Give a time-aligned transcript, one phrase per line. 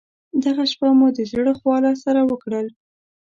[0.43, 2.67] دغه شپه مو د زړه خواله سره وکړل.